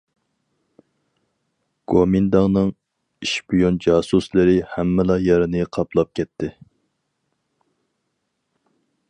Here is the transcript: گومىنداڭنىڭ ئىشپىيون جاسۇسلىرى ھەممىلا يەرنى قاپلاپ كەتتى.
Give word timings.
گومىنداڭنىڭ 1.93 2.71
ئىشپىيون 3.27 3.77
جاسۇسلىرى 3.87 4.57
ھەممىلا 4.73 5.19
يەرنى 5.27 5.63
قاپلاپ 5.79 6.13
كەتتى. 6.21 6.51